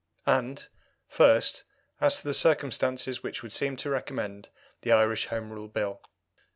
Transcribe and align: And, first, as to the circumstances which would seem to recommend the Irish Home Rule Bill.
And, 0.25 0.67
first, 1.07 1.63
as 1.99 2.17
to 2.19 2.23
the 2.27 2.33
circumstances 2.33 3.21
which 3.21 3.43
would 3.43 3.53
seem 3.53 3.75
to 3.77 3.89
recommend 3.91 4.49
the 4.81 4.91
Irish 4.91 5.27
Home 5.27 5.51
Rule 5.51 5.67
Bill. 5.67 6.01